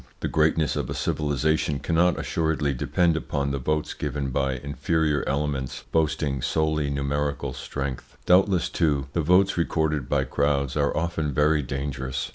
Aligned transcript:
The 0.21 0.27
greatness 0.27 0.75
of 0.75 0.89
a 0.89 0.95
civilisation 0.95 1.77
cannot 1.77 2.17
assuredly 2.19 2.73
depend 2.73 3.15
upon 3.15 3.51
the 3.51 3.59
votes 3.59 3.93
given 3.93 4.31
by 4.31 4.53
inferior 4.53 5.23
elements 5.27 5.83
boasting 5.91 6.41
solely 6.41 6.89
numerical 6.89 7.53
strength. 7.53 8.17
Doubtless, 8.25 8.67
too, 8.67 9.05
the 9.13 9.21
votes 9.21 9.59
recorded 9.59 10.09
by 10.09 10.23
crowds 10.23 10.75
are 10.75 10.97
often 10.97 11.31
very 11.35 11.61
dangerous. 11.61 12.29